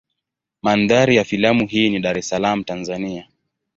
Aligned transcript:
Mandhari 0.61 1.15
ya 1.15 1.23
filamu 1.23 1.67
hii 1.67 1.89
ni 1.89 1.99
Dar 1.99 2.17
es 2.17 2.29
Salaam 2.29 2.63
Tanzania. 2.63 3.27